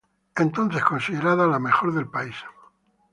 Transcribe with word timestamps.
Palmer, 0.33 0.47
entonces 0.47 0.83
considerada 0.83 1.45
la 1.45 1.59
mejor 1.59 1.93
del 1.93 2.07
país. 2.07 2.33